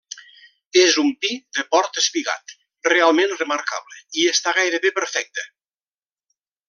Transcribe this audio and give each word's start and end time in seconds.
És 0.83 0.95
un 1.01 1.09
pi 1.25 1.29
de 1.57 1.65
port 1.75 1.99
espigat, 2.03 2.55
realment 2.89 3.37
remarcable 3.43 4.01
i 4.23 4.27
està 4.33 4.55
gairebé 4.61 4.93
perfecte. 4.97 5.47